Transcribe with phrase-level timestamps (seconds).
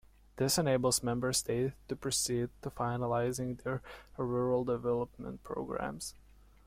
[0.37, 3.83] This enables Member States to proceed to finalising their
[4.17, 6.15] rural development programmes.